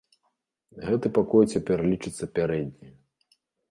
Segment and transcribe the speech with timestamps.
[0.87, 2.95] Гэты пакой цяпер лічыцца пярэдняю.